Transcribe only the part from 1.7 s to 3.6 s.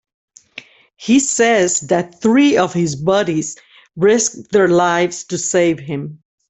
that three of his buddies